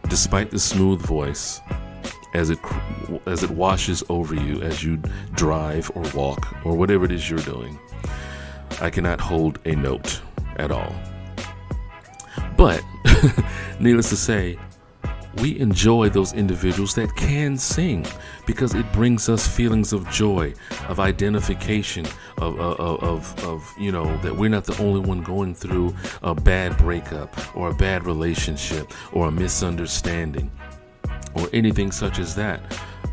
Despite 0.09 0.51
the 0.51 0.59
smooth 0.59 1.01
voice, 1.01 1.61
as 2.35 2.51
it 2.51 2.59
as 3.27 3.43
it 3.43 3.51
washes 3.51 4.03
over 4.09 4.35
you 4.35 4.63
as 4.63 4.83
you 4.83 4.97
drive 5.35 5.91
or 5.95 6.03
walk 6.15 6.65
or 6.65 6.75
whatever 6.75 7.05
it 7.05 7.13
is 7.13 7.29
you're 7.29 7.39
doing. 7.41 7.79
I 8.81 8.91
cannot 8.91 9.21
hold 9.21 9.59
a 9.65 9.77
note 9.77 10.21
at 10.57 10.71
all. 10.71 10.95
But, 12.57 12.83
needless 13.81 14.09
to 14.11 14.17
say, 14.17 14.59
we 15.39 15.59
enjoy 15.59 16.09
those 16.09 16.33
individuals 16.33 16.95
that 16.95 17.15
can 17.17 17.57
sing 17.57 18.07
because 18.47 18.75
it 18.75 18.91
brings 18.93 19.29
us 19.29 19.47
feelings 19.47 19.93
of 19.93 20.09
joy, 20.11 20.53
of 20.89 20.99
identification, 21.01 22.07
of, 22.39 22.59
of, 22.59 23.03
of, 23.03 23.45
of, 23.45 23.75
you 23.79 23.93
know, 23.93 24.17
that 24.19 24.37
we're 24.37 24.49
not 24.49 24.65
the 24.65 24.81
only 24.83 25.01
one 25.01 25.23
going 25.23 25.55
through 25.55 25.95
a 26.23 26.35
bad 26.35 26.77
breakup 26.77 27.57
or 27.57 27.71
a 27.71 27.75
bad 27.75 28.05
relationship 28.05 28.93
or 29.13 29.29
a 29.29 29.31
misunderstanding 29.31 30.51
or 31.35 31.49
anything 31.53 31.93
such 31.93 32.19
as 32.19 32.35
that. 32.35 32.61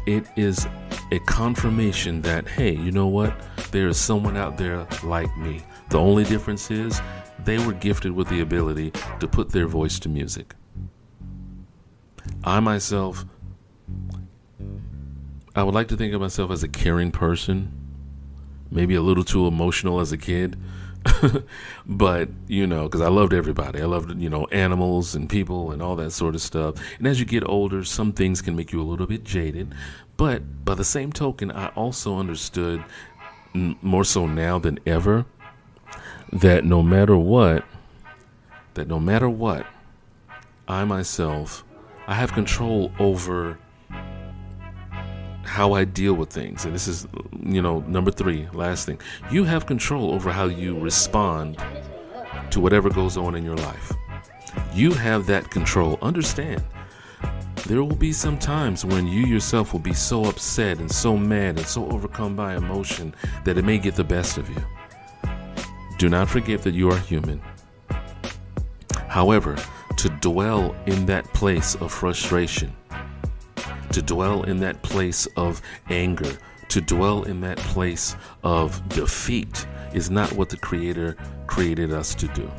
It 0.06 0.26
is 0.36 0.68
a 1.12 1.20
confirmation 1.20 2.22
that, 2.24 2.48
hey, 2.48 2.76
you 2.76 2.92
know 2.92 3.08
what? 3.08 3.34
There 3.72 3.88
is 3.88 3.98
someone 3.98 4.38
out 4.38 4.58
there 4.58 4.88
like 5.04 5.36
me. 5.38 5.64
The 5.90 6.00
only 6.00 6.24
difference 6.24 6.72
is 6.72 7.02
they 7.44 7.58
were 7.64 7.74
gifted 7.74 8.12
with 8.12 8.28
the 8.30 8.42
ability 8.42 8.94
to 9.20 9.28
put 9.28 9.50
their 9.50 9.68
voice 9.68 10.00
to 10.00 10.10
music. 10.10 10.56
I 12.44 12.60
myself, 12.60 13.26
I 15.60 15.64
would 15.64 15.76
like 15.76 15.90
to 15.90 15.98
think 15.98 16.14
of 16.14 16.22
myself 16.22 16.52
as 16.52 16.64
a 16.64 16.70
caring 16.70 17.12
person, 17.12 17.70
maybe 18.72 18.96
a 18.96 19.02
little 19.02 19.26
too 19.26 19.46
emotional 19.46 20.00
as 20.00 20.14
a 20.14 20.18
kid. 20.18 20.58
but 21.86 22.30
you 22.48 22.66
know, 22.66 22.84
because 22.84 23.02
I 23.02 23.10
loved 23.10 23.34
everybody. 23.34 23.82
I 23.82 23.86
loved 23.86 24.22
you 24.22 24.30
know 24.30 24.46
animals 24.54 25.16
and 25.16 25.30
people 25.30 25.72
and 25.72 25.82
all 25.82 25.98
that 25.98 26.12
sort 26.12 26.34
of 26.34 26.42
stuff. 26.42 26.76
And 26.98 27.06
as 27.08 27.20
you 27.20 27.26
get 27.26 27.44
older, 27.46 27.84
some 27.84 28.14
things 28.14 28.42
can 28.42 28.56
make 28.56 28.72
you 28.72 28.82
a 28.82 28.88
little 28.88 29.06
bit 29.06 29.26
jaded. 29.26 29.76
But 30.16 30.64
by 30.64 30.76
the 30.76 30.86
same 30.86 31.12
token, 31.12 31.52
I 31.52 31.68
also 31.76 32.18
understood 32.18 32.82
more 33.54 34.06
so 34.06 34.28
now 34.28 34.60
than 34.60 34.80
ever 34.86 35.26
that 36.32 36.64
no 36.64 36.82
matter 36.82 37.18
what, 37.18 37.66
that 38.76 38.88
no 38.88 38.98
matter 38.98 39.30
what, 39.30 39.68
I 40.70 40.86
myself, 40.86 41.66
I 42.08 42.14
have 42.16 42.32
control 42.32 42.94
over 42.98 43.58
how 45.50 45.74
I 45.74 45.84
deal 45.84 46.14
with 46.14 46.30
things. 46.30 46.66
And 46.66 46.76
this 46.76 46.88
is, 46.88 47.08
you 47.44 47.60
know, 47.60 47.80
number 47.88 48.12
three, 48.12 48.48
last 48.54 48.86
thing. 48.86 49.02
You 49.32 49.46
have 49.46 49.66
control 49.66 50.14
over 50.14 50.32
how 50.32 50.46
you 50.46 50.80
respond 50.80 51.58
to 52.52 52.60
whatever 52.60 52.92
goes 52.92 53.18
on 53.18 53.34
in 53.34 53.44
your 53.44 53.58
life. 53.58 53.92
You 54.76 54.92
have 54.92 55.26
that 55.26 55.50
control. 55.50 55.98
Understand, 56.04 56.64
there 57.66 57.84
will 57.84 57.96
be 57.96 58.14
some 58.14 58.38
times 58.38 58.86
when 58.86 59.08
you 59.08 59.26
yourself 59.26 59.74
will 59.74 59.80
be 59.80 59.94
so 59.94 60.26
upset 60.26 60.78
and 60.78 60.92
so 60.92 61.18
mad 61.18 61.58
and 61.58 61.66
so 61.66 61.90
overcome 61.90 62.36
by 62.36 62.56
emotion 62.56 63.16
that 63.44 63.58
it 63.58 63.66
may 63.66 63.80
get 63.80 63.96
the 63.96 64.04
best 64.04 64.38
of 64.38 64.48
you. 64.50 64.64
Do 65.98 66.10
not 66.10 66.30
forget 66.30 66.62
that 66.62 66.76
you 66.76 66.92
are 66.92 67.00
human. 67.00 67.42
However, 69.08 69.58
to 69.98 70.10
dwell 70.22 70.76
in 70.86 71.08
that 71.08 71.26
place 71.34 71.74
of 71.76 71.92
frustration, 71.92 72.72
to 74.00 74.06
dwell 74.06 74.44
in 74.44 74.62
that 74.62 74.82
place 74.82 75.28
of 75.36 75.62
anger, 75.90 76.32
to 76.70 76.80
dwell 76.80 77.24
in 77.24 77.42
that 77.42 77.58
place 77.58 78.16
of 78.46 78.88
defeat 78.88 79.68
is 79.94 80.10
not 80.10 80.32
what 80.32 80.48
the 80.48 80.56
Creator 80.56 81.18
created 81.48 81.92
us 81.92 82.16
to 82.16 82.30
do. 82.30 82.50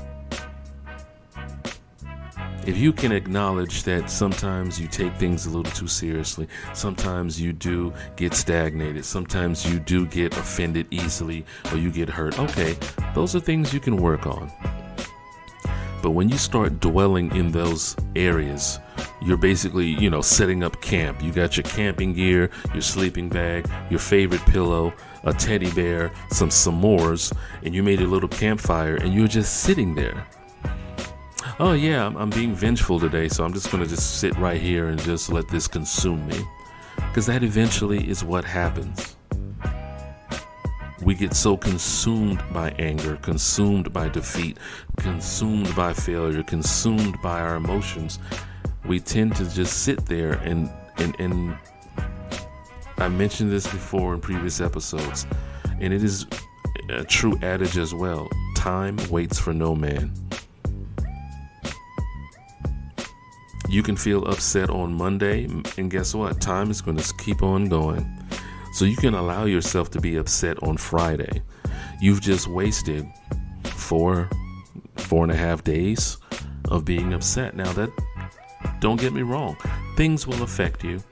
If 2.67 2.77
you 2.77 2.93
can 2.93 3.11
acknowledge 3.11 3.85
that 3.85 4.11
sometimes 4.11 4.79
you 4.79 4.87
take 4.87 5.15
things 5.15 5.47
a 5.47 5.49
little 5.49 5.73
too 5.73 5.87
seriously, 5.87 6.47
sometimes 6.75 7.41
you 7.41 7.55
do 7.55 7.95
get 8.17 8.35
stagnated, 8.35 9.07
sometimes 9.07 9.65
you 9.65 9.81
do 9.81 10.05
get 10.05 10.37
offended 10.37 10.89
easily 10.91 11.47
or 11.73 11.79
you 11.79 11.91
get 11.91 12.11
hurt, 12.11 12.39
okay, 12.39 12.77
those 13.15 13.35
are 13.35 13.41
things 13.41 13.73
you 13.73 13.81
can 13.81 13.97
work 13.97 14.27
on. 14.27 14.53
But 16.03 16.11
when 16.11 16.29
you 16.29 16.37
start 16.37 16.81
dwelling 16.81 17.35
in 17.35 17.51
those 17.51 17.97
areas, 18.15 18.79
you're 19.23 19.37
basically, 19.37 19.87
you 19.87 20.11
know, 20.11 20.21
setting 20.21 20.63
up 20.63 20.81
camp. 20.81 21.23
You 21.23 21.33
got 21.33 21.57
your 21.57 21.65
camping 21.65 22.15
gear, 22.15 22.51
your 22.73 22.83
sleeping 22.83 23.29
bag, 23.29 23.69
your 23.91 24.01
favorite 24.01 24.43
pillow, 24.47 24.93
a 25.25 25.33
teddy 25.33 25.71
bear, 25.73 26.11
some 26.31 26.49
s'mores, 26.49 27.33
and 27.63 27.75
you 27.75 27.83
made 27.83 28.01
a 28.01 28.07
little 28.07 28.29
campfire 28.29 28.97
and 28.97 29.13
you're 29.13 29.29
just 29.29 29.61
sitting 29.61 29.95
there. 29.95 30.27
Oh, 31.59 31.73
yeah, 31.73 32.07
I'm, 32.07 32.17
I'm 32.17 32.31
being 32.31 32.55
vengeful 32.55 32.99
today, 32.99 33.29
so 33.29 33.45
I'm 33.45 33.53
just 33.53 33.71
going 33.71 33.83
to 33.83 33.89
just 33.89 34.19
sit 34.19 34.35
right 34.39 34.61
here 34.61 34.89
and 34.89 34.99
just 35.01 35.31
let 35.31 35.49
this 35.49 35.69
consume 35.69 36.27
me. 36.27 36.41
Because 36.97 37.27
that 37.27 37.43
eventually 37.43 38.09
is 38.09 38.25
what 38.25 38.45
happens. 38.45 39.17
We 41.03 41.15
get 41.15 41.35
so 41.35 41.57
consumed 41.57 42.43
by 42.53 42.71
anger, 42.79 43.17
consumed 43.17 43.93
by 43.93 44.11
defeat, 44.11 44.59
consumed 44.99 45.75
by 45.75 45.95
failure, 45.95 46.43
consumed 46.43 47.21
by 47.23 47.41
our 47.41 47.57
emotions. 47.57 48.19
We 48.85 49.01
tend 49.01 49.37
to 49.37 49.49
just 49.49 49.83
sit 49.85 50.07
there 50.07 50.33
and 50.33 50.71
and 50.99 51.15
and 51.19 51.57
I 52.99 53.09
mentioned 53.09 53.51
this 53.51 53.67
before 53.67 54.15
in 54.15 54.21
previous 54.21 54.61
episodes, 54.61 55.27
and 55.81 55.93
it 55.93 56.03
is 56.03 56.27
a 56.91 57.05
true 57.05 57.39
adage 57.43 57.79
as 57.79 57.95
well. 57.95 58.29
Time 58.55 58.99
waits 59.11 59.39
for 59.39 59.55
no 59.55 59.75
man. 59.75 60.13
You 63.69 63.83
can 63.83 63.97
feel 63.97 64.27
upset 64.27 64.69
on 64.69 64.93
Monday, 64.93 65.45
and 65.79 65.91
guess 65.91 66.15
what? 66.15 66.41
Time 66.41 66.71
is 66.71 66.81
going 66.81 66.97
to 66.97 67.15
keep 67.19 67.43
on 67.43 67.69
going. 67.69 68.05
So 68.73 68.85
you 68.85 68.97
can 68.97 69.15
allow 69.15 69.45
yourself 69.45 69.91
to 69.93 70.01
be 70.01 70.17
upset 70.17 70.63
on 70.63 70.77
Friday. 70.77 71.43
You've 72.01 72.21
just 72.21 72.49
wasted 72.49 73.07
four, 73.65 74.29
four 74.97 75.23
and 75.23 75.33
a 75.33 75.37
half 75.37 75.65
days 75.65 76.19
of 76.69 76.85
being 76.85 77.13
upset. 77.13 77.55
Now, 77.55 77.73
that, 77.73 77.91
don't 78.81 79.01
get 79.01 79.13
me 79.13 79.23
wrong, 79.23 79.57
things 79.97 80.27
will 80.27 80.43
affect 80.43 80.83
you 80.85 81.03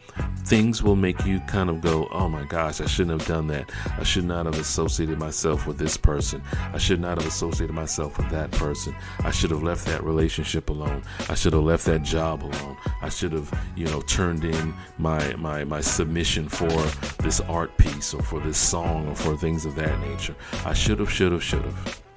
things 0.49 0.83
will 0.83 0.97
make 0.97 1.27
you 1.27 1.41
kind 1.41 1.69
of 1.69 1.81
go, 1.81 2.09
oh 2.11 2.29
my 2.29 2.43
gosh, 2.45 2.81
I 2.81 2.87
shouldn't 2.87 3.21
have 3.21 3.29
done 3.29 3.49
that. 3.49 3.71
I 3.99 4.03
should 4.03 4.25
not 4.25 4.47
have 4.47 4.59
associated 4.59 5.19
myself 5.19 5.67
with 5.67 5.79
this 5.79 5.97
person. 5.97 6.43
I 6.73 6.79
should 6.79 7.01
not 7.01 7.19
have 7.19 7.27
associated 7.27 7.75
myself 7.75 8.17
with 8.17 8.31
that 8.31 8.51
person. 8.53 8.95
I 9.21 9.31
should 9.31 9.51
have 9.51 9.63
left 9.63 9.85
that 9.87 10.03
relationship 10.03 10.71
alone. 10.71 11.03
I 11.29 11.35
should 11.35 11.53
have 11.53 11.63
left 11.65 11.85
that 11.87 12.03
job 12.03 12.43
alone. 12.45 12.77
I 13.03 13.11
should 13.11 13.33
have, 13.33 13.53
you 13.77 13.87
know, 13.87 14.01
turned 14.03 14.45
in 14.45 14.73
my 14.97 15.35
my 15.37 15.65
my 15.65 15.81
submission 15.81 16.49
for 16.49 16.71
this 17.23 17.41
art 17.41 17.77
piece 17.77 18.15
or 18.15 18.23
for 18.23 18.41
this 18.41 18.59
song 18.59 19.09
or 19.09 19.15
for 19.15 19.37
things 19.37 19.67
of 19.67 19.75
that 19.75 19.99
nature. 20.01 20.35
I 20.65 20.73
should 20.73 20.99
have, 20.99 21.13
should 21.13 21.33
have, 21.33 21.43
should 21.43 21.63
have. 21.63 22.08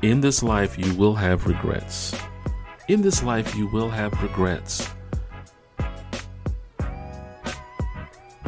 In 0.00 0.20
this 0.20 0.44
life, 0.44 0.78
you 0.78 0.94
will 0.94 1.14
have 1.14 1.46
regrets. 1.46 2.16
In 2.86 3.02
this 3.02 3.24
life, 3.24 3.56
you 3.56 3.66
will 3.66 3.90
have 3.90 4.22
regrets. 4.22 4.88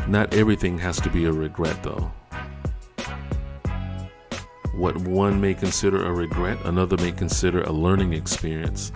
Not 0.07 0.33
everything 0.33 0.79
has 0.79 1.01
to 1.01 1.11
be 1.11 1.25
a 1.25 1.33
regret, 1.33 1.83
though. 1.83 2.13
What 4.75 4.97
one 4.99 5.41
may 5.41 5.55
consider 5.55 6.07
a 6.07 6.13
regret, 6.13 6.57
another 6.65 6.97
may 6.99 7.11
consider 7.11 7.63
a 7.63 7.73
learning 7.73 8.13
experience. 8.13 8.93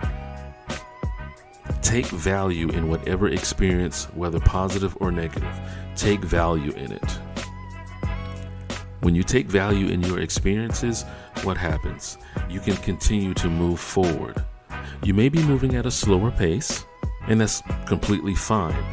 Take 1.81 2.05
value 2.05 2.69
in 2.69 2.89
whatever 2.89 3.27
experience, 3.27 4.05
whether 4.15 4.39
positive 4.39 4.95
or 5.01 5.11
negative. 5.11 5.53
Take 5.97 6.21
value 6.21 6.71
in 6.71 6.93
it. 6.93 7.19
When 9.01 9.13
you 9.13 9.23
take 9.23 9.47
value 9.47 9.87
in 9.87 10.01
your 10.01 10.19
experiences, 10.19 11.05
what 11.43 11.57
happens? 11.57 12.17
You 12.49 12.59
can 12.59 12.75
continue 12.77 13.33
to 13.35 13.49
move 13.49 13.79
forward. 13.79 14.43
You 15.03 15.13
may 15.13 15.29
be 15.29 15.43
moving 15.43 15.75
at 15.75 15.85
a 15.85 15.91
slower 15.91 16.31
pace, 16.31 16.85
and 17.27 17.39
that's 17.41 17.61
completely 17.85 18.35
fine. 18.35 18.83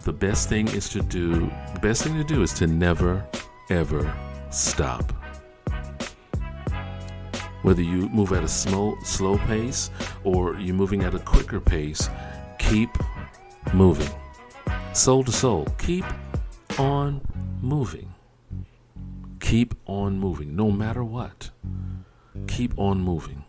The 0.00 0.12
best 0.12 0.48
thing 0.48 0.68
is 0.68 0.88
to 0.90 1.00
do, 1.00 1.50
the 1.74 1.80
best 1.80 2.02
thing 2.02 2.14
to 2.14 2.24
do 2.24 2.42
is 2.42 2.52
to 2.54 2.66
never, 2.66 3.24
ever 3.70 4.12
stop. 4.50 5.12
Whether 7.62 7.82
you 7.82 8.08
move 8.08 8.32
at 8.32 8.42
a 8.42 8.48
slow, 8.48 8.96
slow 9.04 9.38
pace 9.38 9.90
or 10.24 10.58
you're 10.58 10.74
moving 10.74 11.04
at 11.04 11.14
a 11.14 11.20
quicker 11.20 11.60
pace, 11.60 12.10
keep 12.58 12.90
moving. 13.72 14.10
Soul 14.92 15.24
II 15.26 15.32
Soul, 15.32 15.66
keep 15.78 16.04
on 16.78 17.20
moving. 17.60 18.11
Keep 19.52 19.74
on 19.84 20.18
moving, 20.18 20.56
no 20.56 20.70
matter 20.70 21.04
what. 21.04 21.50
Keep 22.46 22.78
on 22.78 23.02
moving. 23.02 23.44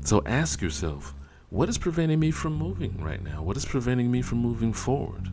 So 0.00 0.24
ask 0.26 0.60
yourself, 0.60 1.14
what 1.50 1.68
is 1.68 1.78
preventing 1.78 2.18
me 2.18 2.32
from 2.32 2.52
moving 2.54 3.00
right 3.00 3.22
now? 3.22 3.44
What 3.44 3.56
is 3.56 3.64
preventing 3.64 4.10
me 4.10 4.20
from 4.20 4.38
moving 4.38 4.72
forward? 4.72 5.28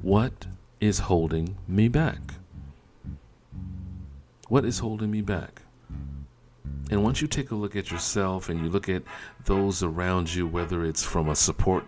What 0.00 0.46
is 0.80 1.00
holding 1.00 1.58
me 1.68 1.88
back? 1.88 2.20
What 4.48 4.64
is 4.64 4.78
holding 4.78 5.10
me 5.10 5.20
back? 5.20 5.60
And 6.90 7.02
once 7.02 7.20
you 7.20 7.28
take 7.28 7.50
a 7.50 7.54
look 7.54 7.76
at 7.76 7.90
yourself 7.90 8.48
and 8.48 8.64
you 8.64 8.70
look 8.70 8.88
at 8.88 9.02
those 9.44 9.82
around 9.82 10.34
you, 10.34 10.46
whether 10.46 10.84
it's 10.84 11.04
from 11.04 11.28
a 11.28 11.36
support 11.36 11.84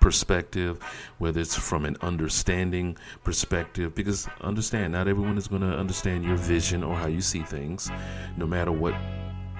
perspective, 0.00 0.78
whether 1.18 1.40
it's 1.40 1.56
from 1.56 1.84
an 1.84 1.96
understanding 2.02 2.96
perspective, 3.24 3.94
because 3.94 4.28
understand, 4.42 4.92
not 4.92 5.08
everyone 5.08 5.38
is 5.38 5.48
going 5.48 5.62
to 5.62 5.76
understand 5.78 6.24
your 6.24 6.36
vision 6.36 6.82
or 6.82 6.94
how 6.94 7.06
you 7.06 7.22
see 7.22 7.42
things, 7.42 7.90
no 8.36 8.46
matter 8.46 8.72
what 8.72 8.94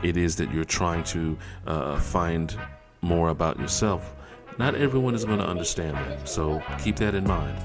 it 0.03 0.17
is 0.17 0.37
that 0.37 0.53
you're 0.53 0.65
trying 0.65 1.05
to 1.05 1.39
uh, 1.67 1.99
find 1.99 2.57
more 3.01 3.31
about 3.31 3.59
yourself. 3.59 4.15
Not 4.59 4.75
everyone 4.75 5.15
is 5.15 5.25
going 5.25 5.39
to 5.39 5.47
understand 5.47 5.97
that. 5.97 6.29
So 6.29 6.63
keep 6.79 6.97
that 6.97 7.15
in 7.15 7.25
mind. 7.25 7.57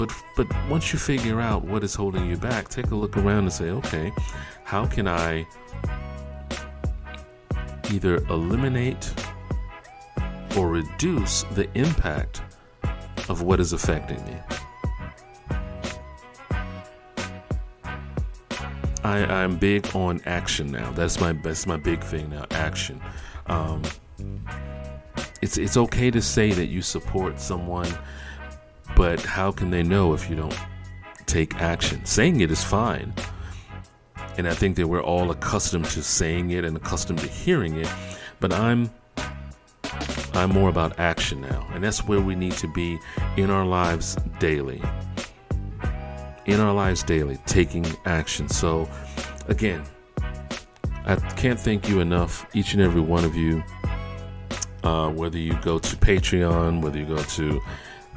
But 0.00 0.14
but 0.34 0.46
once 0.70 0.94
you 0.94 0.98
figure 0.98 1.42
out 1.42 1.62
what 1.62 1.84
is 1.84 1.94
holding 1.94 2.26
you 2.26 2.38
back, 2.38 2.70
take 2.70 2.90
a 2.90 2.94
look 2.94 3.18
around 3.18 3.40
and 3.40 3.52
say, 3.52 3.68
okay, 3.68 4.10
how 4.64 4.86
can 4.86 5.06
I 5.06 5.46
either 7.92 8.16
eliminate 8.30 9.12
or 10.56 10.68
reduce 10.68 11.42
the 11.52 11.68
impact 11.74 12.40
of 13.28 13.42
what 13.42 13.60
is 13.60 13.74
affecting 13.74 14.24
me? 14.24 14.36
I, 19.04 19.18
I'm 19.26 19.58
big 19.58 19.94
on 19.94 20.22
action 20.24 20.72
now. 20.72 20.92
That's 20.92 21.20
my 21.20 21.34
that's 21.34 21.66
my 21.66 21.76
big 21.76 22.02
thing 22.02 22.30
now. 22.30 22.46
Action. 22.52 23.02
Um, 23.48 23.82
it's 25.42 25.58
it's 25.58 25.76
okay 25.76 26.10
to 26.10 26.22
say 26.22 26.52
that 26.52 26.68
you 26.68 26.80
support 26.80 27.38
someone 27.38 27.88
but 28.96 29.20
how 29.20 29.50
can 29.52 29.70
they 29.70 29.82
know 29.82 30.12
if 30.12 30.28
you 30.28 30.36
don't 30.36 30.56
take 31.26 31.56
action? 31.60 32.04
Saying 32.04 32.40
it 32.40 32.50
is 32.50 32.62
fine. 32.62 33.12
And 34.36 34.48
I 34.48 34.54
think 34.54 34.76
that 34.76 34.86
we're 34.86 35.02
all 35.02 35.30
accustomed 35.30 35.86
to 35.86 36.02
saying 36.02 36.50
it 36.50 36.64
and 36.64 36.76
accustomed 36.76 37.18
to 37.20 37.28
hearing 37.28 37.76
it, 37.76 37.88
but 38.38 38.52
I'm 38.52 38.90
I'm 40.32 40.50
more 40.50 40.68
about 40.68 40.98
action 40.98 41.40
now. 41.40 41.66
And 41.72 41.82
that's 41.82 42.06
where 42.06 42.20
we 42.20 42.34
need 42.34 42.52
to 42.52 42.68
be 42.68 42.98
in 43.36 43.50
our 43.50 43.66
lives 43.66 44.16
daily. 44.38 44.80
In 46.46 46.60
our 46.60 46.72
lives 46.72 47.02
daily, 47.02 47.38
taking 47.46 47.84
action. 48.06 48.48
So 48.48 48.88
again, 49.48 49.82
I 51.04 51.16
can't 51.36 51.58
thank 51.58 51.88
you 51.88 52.00
enough, 52.00 52.46
each 52.54 52.72
and 52.74 52.82
every 52.82 53.00
one 53.00 53.24
of 53.24 53.34
you. 53.34 53.62
Uh, 54.82 55.10
whether 55.10 55.36
you 55.36 55.52
go 55.60 55.78
to 55.78 55.96
Patreon, 55.96 56.80
whether 56.82 56.98
you 56.98 57.04
go 57.04 57.22
to 57.22 57.60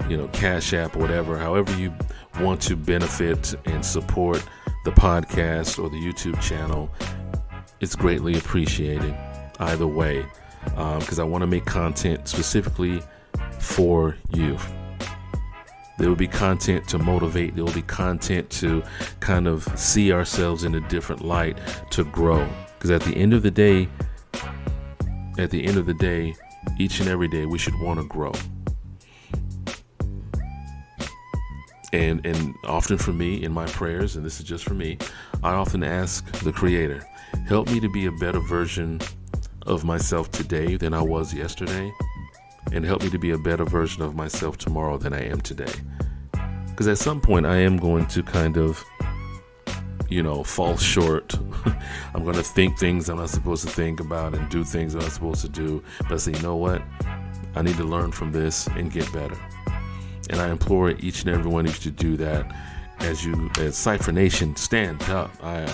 you 0.10 0.18
know, 0.18 0.28
Cash 0.30 0.74
App, 0.74 0.96
whatever, 0.96 1.38
however 1.38 1.76
you 1.78 1.94
want 2.40 2.62
to 2.64 2.76
benefit 2.76 3.56
and 3.66 3.86
support 3.86 4.44
the 4.86 4.92
podcast 4.92 5.82
or 5.82 5.90
the 5.90 5.98
YouTube 5.98 6.40
channel, 6.42 6.90
it's 7.80 7.96
greatly 7.96 8.38
appreciated 8.38 9.16
either 9.60 9.88
way 9.88 10.26
because 10.66 11.20
um, 11.20 11.28
I 11.28 11.30
want 11.30 11.42
to 11.42 11.48
make 11.48 11.66
content 11.66 12.28
specifically 12.28 13.02
for 13.60 14.16
you. 14.34 14.58
There 16.00 16.10
will 16.10 16.16
be 16.16 16.28
content 16.28 16.88
to 16.90 16.98
motivate, 16.98 17.56
there 17.56 17.64
will 17.64 17.74
be 17.74 17.84
content 17.84 18.50
to 18.52 18.84
kind 19.20 19.48
of 19.48 19.64
see 19.78 20.12
ourselves 20.12 20.64
in 20.64 20.76
a 20.76 20.82
different 20.90 21.24
light 21.24 21.58
to 21.92 22.04
grow. 22.06 22.48
Because 22.78 22.92
at 22.92 23.02
the 23.02 23.16
end 23.16 23.34
of 23.34 23.44
the 23.44 23.52
day, 23.52 23.88
at 25.38 25.52
the 25.52 25.64
end 25.66 25.78
of 25.78 25.86
the 25.86 25.94
day, 25.94 26.36
each 26.80 27.00
and 27.00 27.10
every 27.10 27.28
day, 27.28 27.46
we 27.46 27.58
should 27.58 27.80
want 27.80 28.00
to 28.00 28.08
grow. 28.08 28.32
And 31.94 32.26
and 32.26 32.56
often 32.66 32.98
for 32.98 33.14
me 33.14 33.42
in 33.44 33.52
my 33.52 33.66
prayers 33.68 34.16
and 34.16 34.26
this 34.26 34.40
is 34.40 34.46
just 34.46 34.66
for 34.66 34.74
me 34.74 34.98
i 35.44 35.54
often 35.54 35.84
ask 35.84 36.30
the 36.40 36.52
creator 36.52 37.02
help 37.48 37.70
me 37.70 37.80
to 37.80 37.90
be 37.90 38.08
a 38.08 38.12
better 38.14 38.40
version 38.40 39.00
of 39.68 39.86
myself 39.86 40.30
today 40.32 40.76
than 40.76 40.94
i 40.94 41.02
was 41.02 41.34
yesterday 41.34 41.92
and 42.72 42.84
help 42.84 43.04
me 43.04 43.10
to 43.10 43.20
be 43.20 43.32
a 43.32 43.38
better 43.38 43.66
version 43.66 44.02
of 44.02 44.16
myself 44.16 44.58
tomorrow 44.58 44.98
than 44.98 45.14
i 45.14 45.24
am 45.24 45.40
today. 45.42 45.72
Because 46.70 46.88
at 46.88 46.98
some 46.98 47.22
point 47.22 47.46
i 47.46 47.58
am 47.58 47.78
going 47.78 48.06
to 48.08 48.24
kind 48.24 48.58
of 48.58 48.84
you 50.10 50.24
know 50.24 50.44
fall 50.44 50.78
short. 50.78 51.36
I'm 52.16 52.24
going 52.24 52.36
to 52.36 52.44
think 52.44 52.78
things 52.78 53.10
i'm 53.10 53.18
not 53.18 53.30
supposed 53.30 53.66
to 53.68 53.72
think 53.72 54.00
about 54.00 54.34
and 54.34 54.50
do 54.50 54.64
things 54.64 54.96
i'm 54.96 55.02
not 55.02 55.12
supposed 55.12 55.42
to 55.42 55.50
do 55.50 55.84
but 56.02 56.14
i 56.14 56.18
say 56.18 56.32
you 56.32 56.42
know 56.42 56.56
what? 56.56 56.82
I 57.56 57.62
need 57.62 57.78
to 57.78 57.84
learn 57.84 58.12
from 58.12 58.32
this 58.32 58.68
and 58.68 58.92
get 58.92 59.12
better 59.14 59.38
and 60.30 60.40
I 60.40 60.50
implore 60.50 60.92
each 60.92 61.24
and 61.24 61.36
every 61.36 61.52
one 61.52 61.66
of 61.66 61.74
you 61.74 61.82
to 61.82 61.92
do 61.92 62.18
that 62.18 62.46
as 63.00 63.26
you, 63.26 63.50
as 63.60 63.76
Cypher 63.76 64.12
Nation, 64.12 64.56
stand 64.56 65.02
up. 65.04 65.32
I, 65.44 65.68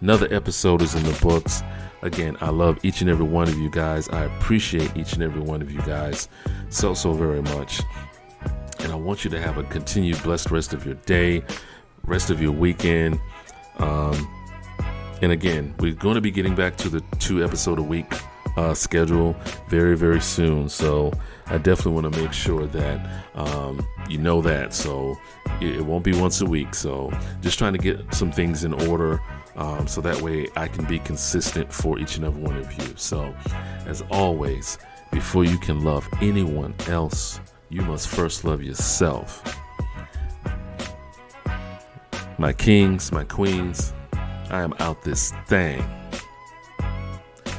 another 0.00 0.32
episode 0.32 0.82
is 0.82 0.94
in 0.94 1.02
the 1.04 1.18
books. 1.22 1.62
Again, 2.02 2.36
I 2.40 2.50
love 2.50 2.84
each 2.84 3.00
and 3.00 3.08
every 3.08 3.24
one 3.26 3.48
of 3.48 3.56
you 3.56 3.70
guys. 3.70 4.08
I 4.08 4.24
appreciate 4.24 4.96
each 4.96 5.12
and 5.12 5.22
every 5.22 5.40
one 5.40 5.62
of 5.62 5.70
you 5.70 5.80
guys 5.82 6.28
so, 6.68 6.94
so 6.94 7.12
very 7.12 7.42
much. 7.42 7.80
And 8.80 8.90
I 8.90 8.96
want 8.96 9.24
you 9.24 9.30
to 9.30 9.40
have 9.40 9.58
a 9.58 9.62
continued 9.64 10.20
blessed 10.24 10.50
rest 10.50 10.74
of 10.74 10.84
your 10.84 10.96
day, 11.06 11.44
rest 12.04 12.30
of 12.30 12.42
your 12.42 12.50
weekend. 12.50 13.20
Um, 13.78 14.28
and 15.22 15.30
again, 15.30 15.74
we're 15.78 15.94
going 15.94 16.16
to 16.16 16.20
be 16.20 16.32
getting 16.32 16.56
back 16.56 16.76
to 16.78 16.88
the 16.88 17.00
two 17.20 17.44
episode 17.44 17.78
a 17.78 17.82
week 17.82 18.12
uh, 18.56 18.74
schedule 18.74 19.36
very, 19.68 19.96
very 19.96 20.20
soon. 20.20 20.68
So 20.68 21.12
I 21.52 21.58
definitely 21.58 22.00
want 22.00 22.14
to 22.14 22.22
make 22.22 22.32
sure 22.32 22.66
that 22.66 23.24
um, 23.34 23.86
you 24.08 24.16
know 24.16 24.40
that. 24.40 24.72
So 24.72 25.18
it, 25.60 25.84
won't 25.84 26.02
be 26.02 26.18
once 26.18 26.40
a 26.40 26.46
week. 26.46 26.74
So 26.74 27.12
just 27.42 27.58
trying 27.58 27.74
to 27.74 27.78
get 27.78 28.14
some 28.14 28.32
things 28.32 28.64
in 28.64 28.72
order 28.88 29.20
um, 29.56 29.86
so 29.86 30.00
that 30.00 30.18
way 30.22 30.48
I 30.56 30.66
can 30.66 30.86
be 30.86 30.98
consistent 30.98 31.70
for 31.70 31.98
each 31.98 32.16
and 32.16 32.24
every 32.24 32.42
one 32.42 32.56
of 32.56 32.72
you. 32.72 32.94
So 32.96 33.34
as 33.84 34.02
always, 34.10 34.78
before 35.10 35.44
you 35.44 35.58
can 35.58 35.84
love 35.84 36.08
anyone 36.22 36.74
else, 36.88 37.38
you 37.68 37.82
must 37.82 38.08
first 38.08 38.44
love 38.44 38.62
yourself. 38.62 39.42
My 42.38 42.54
kings, 42.54 43.12
my 43.12 43.24
queens, 43.24 43.92
I 44.48 44.62
am 44.62 44.72
out 44.78 45.02
this 45.02 45.32
thing. 45.48 45.84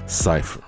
Cypher. 0.08 0.64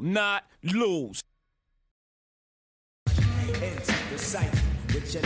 Not 0.00 0.44
lose. 0.62 1.22
Into 3.06 3.94
the 4.12 4.18
with 4.92 5.14
your 5.14 5.22